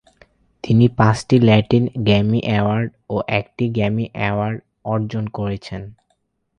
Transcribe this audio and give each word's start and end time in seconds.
তিনি 0.63 0.85
পাঁচটি 0.97 1.35
Latin 1.39 1.83
Grammy 1.97 2.39
award 2.57 2.89
ও 3.09 3.15
একটি 3.39 3.65
গ্র্যামি 3.69 4.05
এওয়ার্ড 4.27 4.59
অর্জন 4.85 5.23
করেছেন। 5.29 5.81